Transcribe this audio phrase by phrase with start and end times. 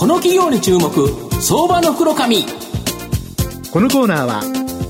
[0.00, 0.90] この企業に注目
[1.42, 2.46] 相場の袋紙
[3.70, 4.40] このコーナーは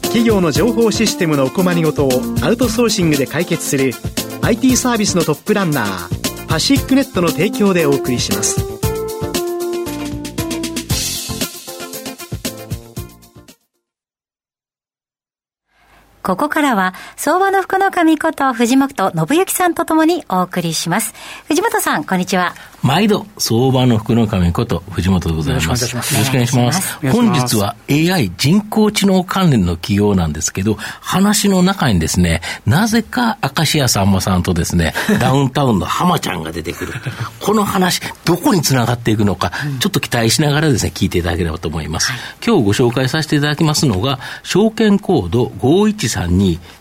[0.03, 2.11] 企業の情報システムのお困りごとを
[2.43, 3.93] アウトソーシングで解決する
[4.43, 8.80] IT サービスのトップランナーパシックネットの提供でお送りします。
[16.23, 21.15] ここからは、相場の福の神こと藤本信之さんとともにお送りします。
[21.49, 22.55] 藤本さん、こんにちは。
[22.83, 25.95] 毎度、相場の福の神こと藤本でございます。
[25.95, 26.99] よろしくお願いします。
[27.11, 36.95] 本日は AI 人工知能関連の企業なんですけど、話の中にですね、なぜか明石家さんまさんとですね、 ダウンタウンの浜ちゃんが出てくる。
[37.41, 42.13] この話、どこにつながっていくのか、ちょっと期待しながらですね、聞いていただければと思います。
[42.45, 46.10] 今日ご紹介させていただきますのが、証券コード513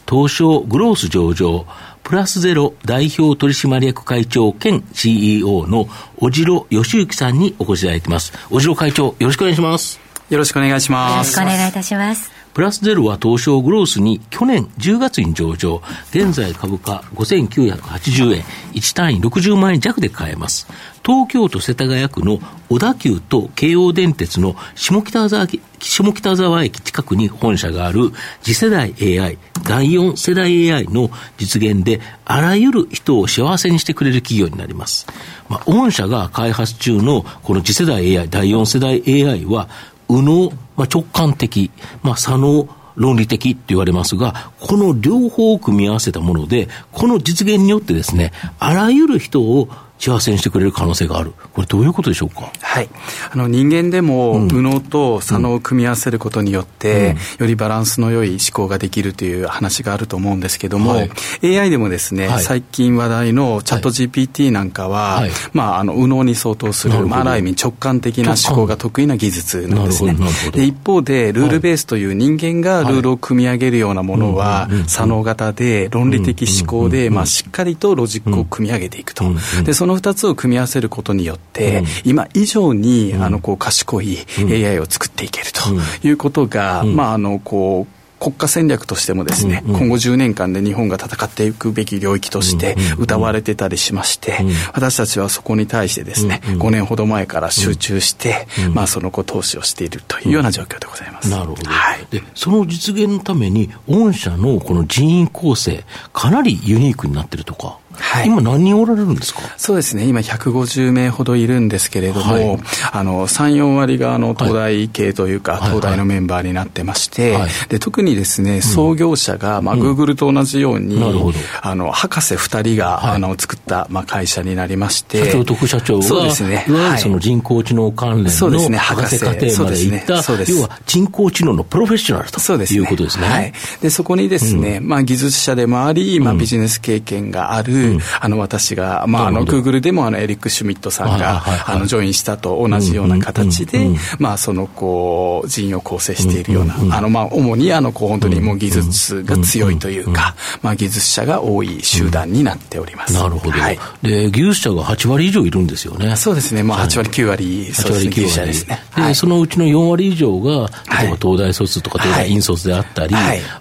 [0.09, 1.65] 東証グロース上場、
[2.03, 8.33] プラスゼロ代表取締役会長兼 CEO の小城義行さんにお越しいただいています。
[8.49, 9.99] 小城会長、よろしくお願いします。
[10.29, 11.11] よろしくお願いします。
[11.11, 12.38] よろしくお願いいたします。
[12.53, 20.67] プラスゼロは東証グロースに去年10月に上場、現在株価5980円、1単位60万円弱で買えます。
[21.05, 22.39] 東京都世田谷区の
[22.69, 25.47] 小田急と京王電鉄の下北沢
[25.79, 28.11] 下北沢駅近くに本社がある
[28.41, 35.07] 次世代 AI、第4世代 AI の実現で、あらゆる人を幸せにしてくれる企業になります。
[35.47, 39.69] まあ、御社が開発中のこの次世代 AI、第4世代 AI は、
[40.09, 41.71] 右脳、まあ、直感的、
[42.03, 49.69] まあ、左脳、論理的って言われますが、この両方を組み合わせたもので、この実現によってですね、あらゆる人を
[49.99, 51.33] 幸せにしてくれる可能性がある。
[51.53, 52.51] これどういうことでしょうか？
[52.61, 52.89] はい。
[53.31, 70.15] あの人間でも、右脳と左脳を組み合わせることによって、よりバランスの良い思考ができるという話があると思うんですけども、はい、AI でもですね、はい、最近話題のチャット GPT なんかは、はい、まあ、あの、右脳に相当する、まあ、ある意味直感的な思考が得意な技術なんですね。
[70.53, 79.25] で、一方で、ルールベースという人間がルールを組み上げるようなものは、左脳型で論理的思考で、まあ、しっかりとロジックを組み上げていくと。
[79.63, 89.73] で、その2つを組み合わせることによって、今以上に、あの、こう、賢い AI を作っていけるということが、まあ、あの、こう、国家戦略としてもですね、うん。
[89.75, 94.49] うん、今後10年間で日本が戦っていくべき領域として歌われてたりしまして、うん。
[94.49, 96.53] うん、私たちはそこに対してですね、うん。
[96.55, 101.29] うん、5年ほど前から集中して、うん、まあその後投資をしているというような状況でございます。
[101.29, 101.69] なるほど。
[101.69, 107.77] はい、で、その実現のために、御社のこの人員構成、かなりユニークになってるとか。
[107.99, 109.41] はい、今何人おられるんですか？
[109.57, 112.59] そうですね、今150名ほどいるんですけれども、はい、
[112.91, 117.37] あの、3、4割があの、東大系というか、はい、東大のメンバーになってまして、
[117.69, 126.65] で、特にですね、創業者が、まあ、グーグルと同じように、うん、あの、博士2人が、あの、作った、まあ、会社になりまして、社長と副社長が、そうですね、
[126.97, 129.19] その人工知能関連のそうですね、博士。
[129.19, 132.39] 課程まで行った、そうです要は人工知能のプロフェッショナルと
[132.73, 133.27] いうことですね。
[133.27, 133.53] はい。
[133.81, 137.88] で、そこにですね、うん、まあ、技術者でもあり、まあ、ビジネス経験がある、
[138.19, 153.13] あの、私が、まあ、あの、グーグルでも、あの、エリック・シュミットさんが、あの、ジョインしたと同じような形で、まあ、その、こう、人員を構成しているような、あの、まあ、主に、あの、こう、本当にもう技術が強いというか、まあ、技術者が多い集団になっております。
[153.13, 153.51] なるほど。
[153.51, 153.79] はい。
[154.01, 156.15] で、技術者が8割以上いるんですよね。
[156.15, 156.63] そうですね。
[156.63, 158.81] まあ、8割、9割、そうですね、技術者ですね。
[158.95, 160.69] で、そのうちの4割以上が、
[161.01, 163.15] 例えば東大卒とか東大院卒であったり、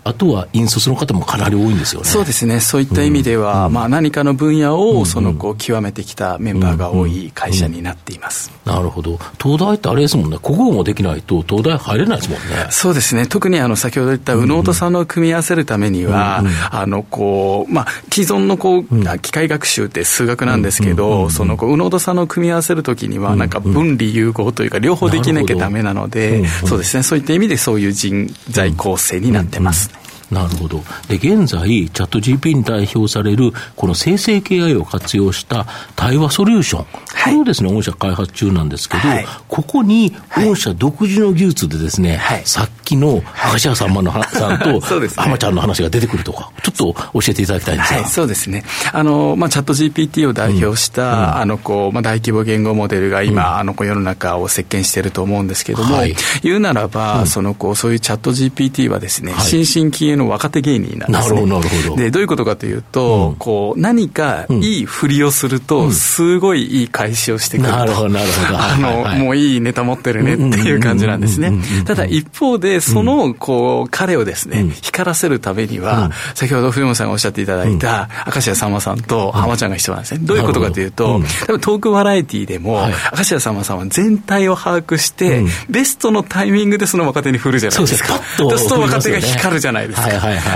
[0.05, 2.06] あとは院卒の方もかなり多いんですよね。
[2.06, 2.60] そうですね。
[2.60, 8.50] そういった意味では、まあ、何かの分野を、その、こう、極めてきたメンバーが多い会社になっています。
[8.64, 9.18] なるほど。
[9.42, 10.38] 東大ってあれですもんね。
[10.42, 12.66] 国語もできないと東大入れないですもんね。
[12.70, 13.26] そうですね。
[13.26, 27.02] 特にあの、先ほど言った右脳と左脳を組み合わせるためには、あの、こう、まあ、既存のこう、機械学習って数学なんですけど、その、こう、右脳と左脳を組み合わせるときには、なんか分離融合というか、両方できなきゃダメなので、そうですね。
[27.02, 29.90] そういった意味でそういう人材構成になってます、
[30.31, 30.83] なるほど。
[31.09, 35.66] で、現在、チャット GP に代表される、この生成 AI を活用した
[35.97, 36.84] 対話ソリューション。
[36.84, 44.80] これをですね、御社開発中なんですけど、はい、ここに、御社独自の技術でですね、はい、さっきの明石家さんまの さんと、
[45.16, 48.01] 浜ちゃんの話が出てくるとか、ちょっと教えていただきたいんですが。
[48.01, 48.65] はい、そうですね。
[48.92, 61.34] あの、まあ、チャット GPT を代表した、うん、あの、こう、まあ、大規模言語モデルが今、うん、あの、こう、世の中を席巻していると思うんですけども、はい、言うならば、うん、その、こう、そういうチャット GPT はですね、新進気鋭の若手芸人なんですね。
[61.34, 61.97] なるほど、なるほど。
[61.97, 67.76] で、どういうことかというと、こう、何かいい振りをすると、すごいいい返しをしてくると。
[67.76, 68.59] なるほど、なるほど。
[68.59, 68.76] あ
[69.16, 71.53] の、もういいネタ持ってるねっていう感じなんですね。
[71.84, 80.21] ただ、一方で、で、その、こう、彼をですね、光らせるためには、先ほど藤本さんがおっしゃっていただいた、明石家さんまさんと浜ちゃんが必要なんですね。
[80.22, 82.86] どういうことかというと、多分トークバラエティでも、
[83.16, 88.21] 明石家さんまさんは全体を把握して、ベストのタイミングでその若手に振るじゃないですか。
[88.36, 90.08] そうすると若手が光るじゃないですか。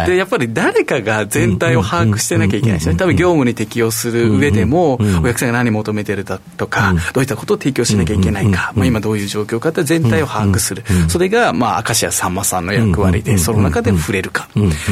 [0.07, 2.99] で、やっぱり誰かが全体を把握してなきゃいけないですよね。
[2.99, 10.85] 多分業務に適応する上でも、お客さんが何求めてるだとか、どういったことを提供しなきゃいけないか、まあ、今どういう状況かって全体を把握する。
[11.09, 14.49] それが、まあ、明石家さんまさんの役割で、その中で触れるか。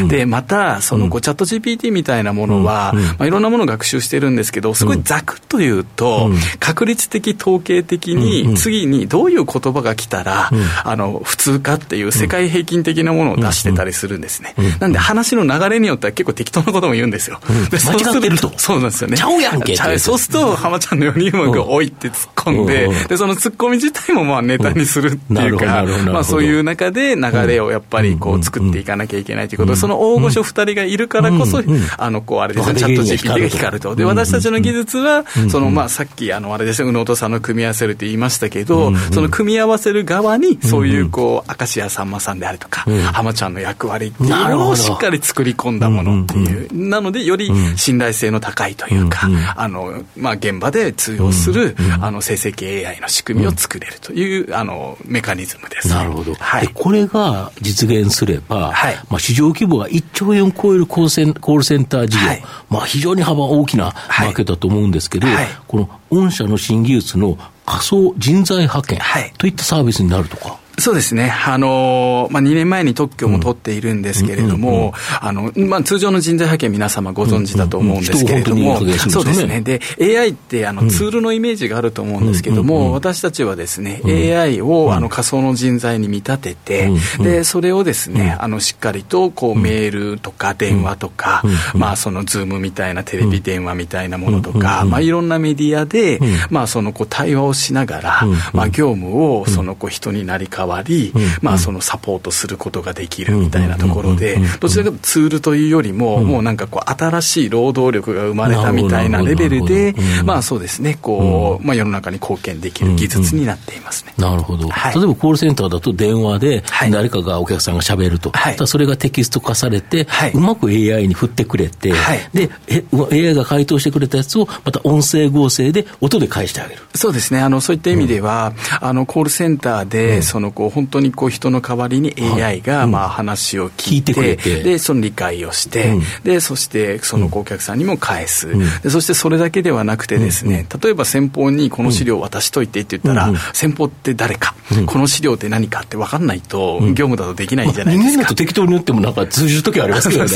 [0.09, 10.51] で、また、その、チャット GPT みたいなものは、まあ、いろんなものを学習してるんですけど、すごいざくっと言うと、確率的、統計的に、次にどういう言葉が来たら、
[10.85, 14.50] あの、普通かっていう世界平均的なものを出してたりするんですね。
[14.81, 17.41] なんで、話の流れによっては結構適当なことも言うんですよ。
[17.73, 18.53] 間違ってると。
[18.57, 19.17] そうなんですよね。
[19.17, 19.77] ちゃうやんけ。
[19.99, 29.73] そうすると、浜ちゃんのようにうまくおいって突っ込んで、で、その突っ込み自体もまあネタにするっていうか、まあそういう中で流れをやっぱりこう作っていかなきゃいけないということ。
[29.73, 31.63] で、その大御所二人がいるからこそ、
[31.99, 33.95] あの、こうあれですね、チャット GPT が光ると。
[33.95, 46.89] で、私たちの技術は、そのまあさっきあの、あれですね、宇野とさんの組み合わせるって言いましたけど、その組み合わせる側に、そういうこう、明石家さんまさんであるとか、浜ちゃんの役割っていうのをしっかり作り込んだものっていう。
[46.89, 55.89] なので、より信頼性の高いというか、あの、まあ現場で通用する、あの、生成系 AI の仕組みを作れるという、あの、メカニズムです。
[55.89, 56.35] なるほど。
[56.35, 65.27] はい、これが実現すれば、はい、まあ市場規模が1兆円を超えるコールセンコールセンター事業、はい、まあ非常に幅大きなマーケットだと思うんですけど、
[65.67, 69.01] この御社の新技術の仮想人材派遣
[69.39, 70.60] といったサービスになるとか。
[70.81, 71.33] そうですね。
[71.47, 78.79] あの、まあ、2年前に特許も取っているんですけれども、あの、まあ、通常の人材派遣皆様ご存知だと思うんですけれども、
[79.11, 79.61] そうですね。
[79.61, 86.91] で、AI ってあのツールのイメージがあると思うんですけども、私たちはですね、AI をあの仮想の人材に見立てて、
[87.21, 91.43] で、それをですね、あの、しっかりとこうメールとか電話とか、
[91.75, 98.23] まあ、そのズームみたいなテレビ電話みたいなものとか、まあ、いろんなメディアで、まあ、そのこう対話をしながら、
[98.53, 101.13] まあ、業務をそのこう人になり変わわり、
[101.43, 109.95] まあ、そのサポートすることができるみたいなところで、どちらかというとツールというよりも、もうなんかこう、新しい労働力が生まれたみたいなレベルで、
[110.25, 114.15] まあそうですね、こう、まあ世の中に貢献できる技術になっていますね。
[114.17, 114.69] なるほど。
[114.69, 114.73] 例え
[115.07, 118.33] ばコールセンターだと電話で、誰かがお客さんがしゃべると、
[118.67, 121.93] それがテキスト化されて、うまく AI に振ってくれて、
[122.33, 122.51] で、
[122.93, 126.83] AI が回答してくれたやつを、また音声合成で音で返してあげる。
[126.95, 138.49] そうですね、あの、そういった意味では、あの、コールセンターで、その、こう、本当にこう人の代わりに AI がまあ話を聞いて,、でその理解をして、でそしてそのお客さんにも返す、
[138.83, 144.55] でそしてそれだけではなくてですね、例えば先方にこの資料を渡しといてって言ったら、先方って誰か、
[144.85, 148.11] この資料って何かって分かんないと、業務だとできないじゃないですか。
[148.11, 150.29] 人間だと適当に言ってもなんか通じる時ありますけどね。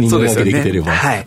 [0.00, 0.92] 人間だけできてれば。
[0.92, 1.24] はい、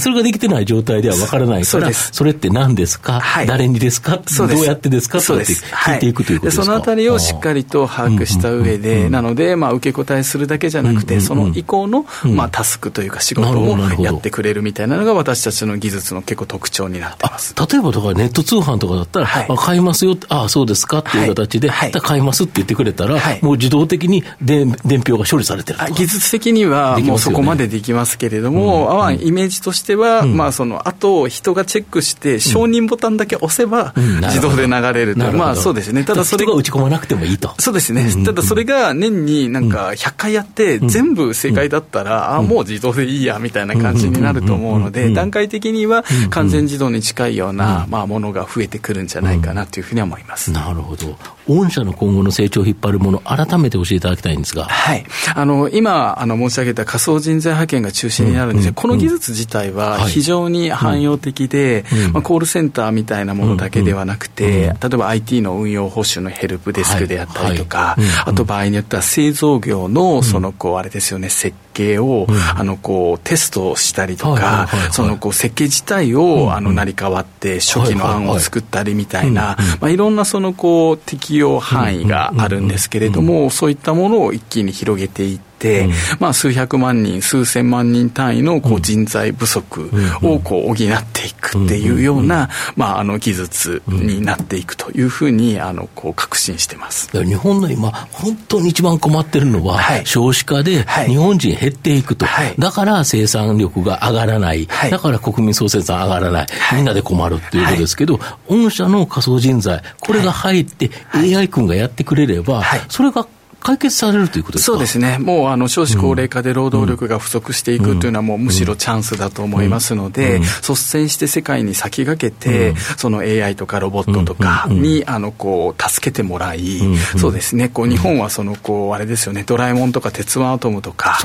[0.00, 4.20] それができてない状態では分からないから、それって何ですか、誰にですか？
[4.36, 5.18] どうやってですか？
[5.18, 6.64] って聞いていくということですか？
[6.64, 17.54] そのあたりをしっかりと把握した上で、なので、まあ、受け答えするだけじゃなくて、その以降の、まあ、タスクというか仕事をやってくれるみたいなのが、私たちの技術の結構特徴になってます。
[17.54, 36.04] 例えば、だからネット通販とかだったら、はい、買いますよああ、そうですかっていう形で、はい、買いますって言ってくれたら、はい、もう自動的に伝伝票が処理されてる技術的には、もうそこまでできますけれども、うん、まあ、イメージとしては、うん、まあ、その、あと、人がチェックして、承認ボタンだけ押せば、自動で流れると、まあ、そうですね。
[36.04, 37.54] ただ、それが打ち込まなくてもいいと。
[37.58, 38.10] そうですね。
[38.24, 50.50] ただ、それが年になんか100回やって、全部正解だったら、あもう自動でいいやみたいな感じになると思うので、段階的には完全自動に近いような、まあ、ものが増えてくるんじゃないかなというふうに思います。
[50.52, 51.16] なるほど。
[51.48, 54.64] 御社の今後の成長を引っ張るもの、改めて教えていただきたいんですが。
[54.64, 55.04] はい。
[55.34, 72.26] あの、今、あの、申し上げた仮想人材派遣が中心になるんですが、この技術自体は非常に汎用的で、まあ、コールセンターみたいなものだけではなくて、例えば IT の運用保守のヘルプデスクであったりとか、あと場合によっては製造業の、その、こう、あれですよね、設計を、
[72.56, 89.90] あの、こう、テストしたりとか、その、こう、設計自体を、あの、成り代わって、初期の案を作ったりみたいな、まあ、いろんな、その、こう、適用範囲があるんですけれども、そういったものを一気に広げていって、て、うん、まあ、数百万人、数千万人単位のこう人材不足
[90.22, 97.10] をこう補っていくっていうような、まあ、あの技術になっていくというふうにあのこう確信してます。
[97.24, 113.26] 日本の今、本当に一番困ってるのは、はい、少子化で日本人減っていくと、はい、だから生産力が上がらない、はい、だから国民総生産上がらない、みんなで困るっていうことですけど、御社の仮想人材、これが入って AI 君がやってくれれば、それが
[113.62, 114.72] 解決されるということですか？
[114.72, 115.18] そうですね。
[115.18, 126.80] もう、あの、少子高齢化で労働力が不足していくというのは、もうむしろチャンスだと思いますので、率先して世界に先駆けて、その AI とかロボットとかに、あの、こう、助けてもらい、
[127.18, 131.18] そうですね、こう、日本はその、こう、あれですよね、ドラえもんとか鉄腕アトムとか、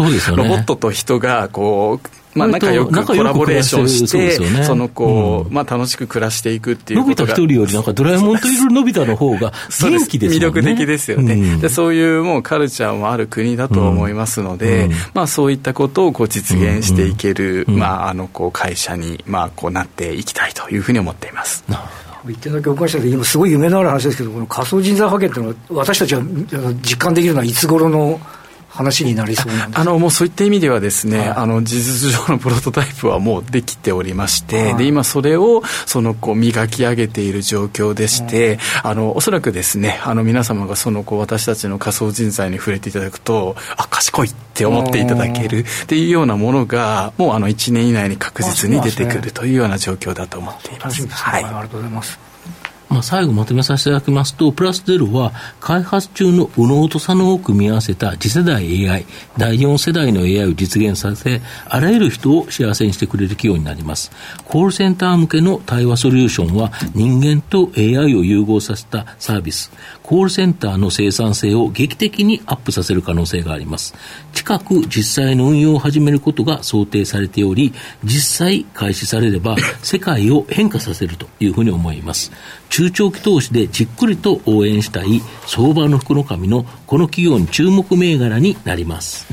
[0.43, 7.31] ロボットと人が、こう、まあ、仲良くコラボレーションして、そのこう、まあ、楽しく暮らしていくっていうことが。
[7.31, 10.37] のび太一人より、なんかドラえもんといるのび太の方が 元気ですね。
[10.37, 11.69] 魅力的ですよね、で。
[11.69, 21.63] そういうもうカルチャーもある国だと思いますので、まあ、そういったことをこう実現していける、まあ、あの、こう、会社に、まあ、こうなっていきたいというふうに思っています。
[22.29, 26.21] 一点だけお伺いしたい今すごい夢のある話ですけどこの仮想人材派遣というのは私たちは
[26.81, 28.19] 実感できるのはいつ頃の
[28.69, 29.79] 話になりそうなんです。
[29.79, 51.07] あのもうそういった意味ではですね、はい、あの事実上のプロトタイプはもうできておりまして、はい、で今それをそのこう磨き上げている状況でして、あのおそらくですねあの皆様がそのこう私たちの仮想人材に触れていただくとあ賢いって思っていただけるっていうようなものがもうあの1年以内に確実に出てくるというような状況だと思っています。
[51.07, 52.19] はい、ありがとうございます
[52.89, 59.05] まあ、最後まとめさせていただきますと、プラスゼロは開発中の右脳と左脳を組み合わせた次世代 AI、
[59.37, 64.11] 第4世代の AI を実現させ、あらゆる人を幸せにしてくれる企業になります。
[64.45, 69.71] コールセンター向けの対話ソリューションは人間と AI を融合させたサービス。
[70.03, 73.95] コールセンターの生産性を劇的にアップさせる可能性があります。
[74.33, 77.73] 近く実際の運用を始めることが想定されており、
[78.05, 82.31] 実際開始されれば世界を変化させるというふうに思います。
[82.77, 89.25] 中長期投資でじっくりと応援したい相場の福の神のこの企業に注目銘柄になります。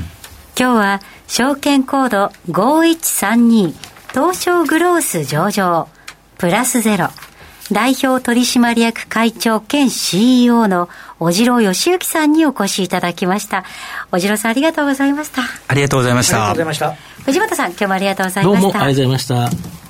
[0.59, 3.71] 今日は証券コード5132
[4.09, 5.87] 東証グロース上場
[6.39, 7.09] プラスゼロ
[7.71, 13.63] 代表取締役会長兼 CEO の小次郎義行さんにお越しいただきました。
[14.09, 15.43] 小次郎さんありがとうございました。
[15.67, 16.49] ありがとうございました。
[16.49, 17.23] ありがとうございました。
[17.25, 18.61] 藤本さん今日もありがとうございました。
[18.61, 19.84] どうもありがとうございました。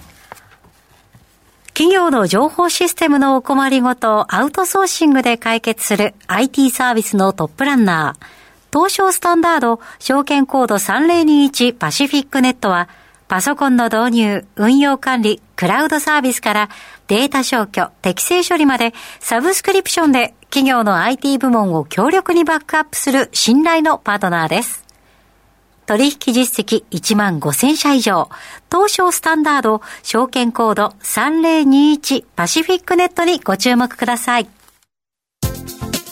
[1.76, 8.26] 企業の情報システムのお困りごとアウトソーシングで解決する IT サービスのトップランナー。
[8.72, 12.88] 東証スタンダード証券コード3021パシフィックネットは
[13.28, 16.70] パソコンの導入、運用管理、クラウドサービスから
[17.08, 24.85] データ消去、適正処理までサブスクリプションで企業の IT 部門を強力にバックアップする信頼のパートナーです。
[25.86, 28.30] 取引実績1万5000社以上、
[28.72, 34.48] 東証スタンダード、証券コード3021パシフィックネットにご注目ください。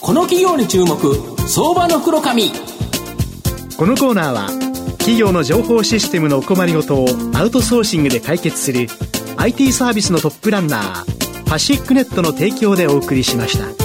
[0.00, 0.96] この企業に注目、
[1.48, 2.52] 相場の黒髪。
[3.76, 4.46] このコーナーは
[4.98, 8.86] 企業の情報システムのお困りごとをアウトソーシングで解決する
[9.36, 13.83] IT サービスのトップランナーパシックネットの提供でお送りしました。